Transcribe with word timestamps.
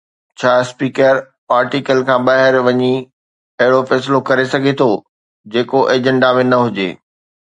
ڇا 0.37 0.51
speaker 0.63 1.15
article 1.57 1.97
کان 2.07 2.19
ٻاهر 2.27 2.53
وڃي 2.67 2.93
اهڙو 3.61 3.79
فيصلو 3.89 4.17
ڪري 4.29 4.45
سگهي 4.53 4.73
ٿو 4.81 4.89
جيڪو 5.57 5.79
ايجنڊا 5.93 6.29
۾ 6.41 6.45
نه 6.51 6.57
هجي. 6.65 6.89